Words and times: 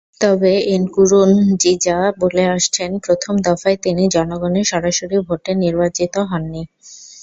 তবে 0.21 0.51
এনকুরুনজিজা 0.73 1.97
বলে 2.21 2.43
আসছেন, 2.55 2.91
প্রথম 3.05 3.33
দফায় 3.45 3.77
তিনি 3.85 4.03
জনগণের 4.15 4.65
সরাসরি 4.71 5.17
ভোটে 5.27 5.51
নির্বাচিত 5.63 6.13
হননি। 6.29 6.63